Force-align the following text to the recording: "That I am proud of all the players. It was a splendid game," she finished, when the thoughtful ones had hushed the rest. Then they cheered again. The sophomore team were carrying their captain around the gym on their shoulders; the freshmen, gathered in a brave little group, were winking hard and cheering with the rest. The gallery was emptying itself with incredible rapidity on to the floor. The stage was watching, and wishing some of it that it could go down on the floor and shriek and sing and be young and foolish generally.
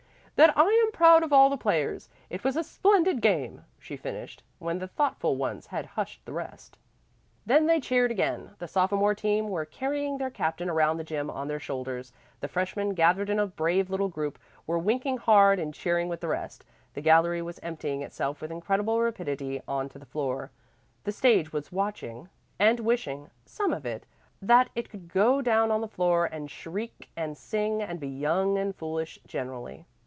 "That 0.37 0.57
I 0.57 0.63
am 0.65 0.91
proud 0.91 1.21
of 1.21 1.31
all 1.31 1.51
the 1.51 1.55
players. 1.57 2.09
It 2.31 2.43
was 2.43 2.55
a 2.57 2.63
splendid 2.63 3.21
game," 3.21 3.63
she 3.77 3.95
finished, 3.95 4.41
when 4.57 4.79
the 4.79 4.87
thoughtful 4.87 5.35
ones 5.35 5.67
had 5.67 5.85
hushed 5.85 6.25
the 6.25 6.33
rest. 6.33 6.79
Then 7.45 7.67
they 7.67 7.79
cheered 7.79 8.09
again. 8.09 8.49
The 8.57 8.67
sophomore 8.67 9.13
team 9.13 9.49
were 9.49 9.65
carrying 9.65 10.17
their 10.17 10.31
captain 10.31 10.67
around 10.67 10.97
the 10.97 11.03
gym 11.03 11.29
on 11.29 11.47
their 11.47 11.59
shoulders; 11.59 12.11
the 12.39 12.47
freshmen, 12.47 12.95
gathered 12.95 13.29
in 13.29 13.37
a 13.37 13.45
brave 13.45 13.91
little 13.91 14.07
group, 14.07 14.39
were 14.65 14.79
winking 14.79 15.17
hard 15.17 15.59
and 15.59 15.75
cheering 15.75 16.09
with 16.09 16.21
the 16.21 16.27
rest. 16.27 16.65
The 16.95 17.01
gallery 17.01 17.43
was 17.43 17.59
emptying 17.61 18.01
itself 18.01 18.41
with 18.41 18.49
incredible 18.51 18.99
rapidity 18.99 19.61
on 19.67 19.89
to 19.89 19.99
the 19.99 20.07
floor. 20.07 20.49
The 21.03 21.11
stage 21.11 21.53
was 21.53 21.71
watching, 21.71 22.29
and 22.57 22.79
wishing 22.79 23.29
some 23.45 23.73
of 23.73 23.85
it 23.85 24.07
that 24.41 24.71
it 24.73 24.89
could 24.89 25.07
go 25.07 25.43
down 25.43 25.69
on 25.69 25.81
the 25.81 25.87
floor 25.87 26.25
and 26.25 26.49
shriek 26.49 27.11
and 27.15 27.37
sing 27.37 27.83
and 27.83 27.99
be 27.99 28.09
young 28.09 28.57
and 28.57 28.75
foolish 28.75 29.19
generally. 29.27 29.85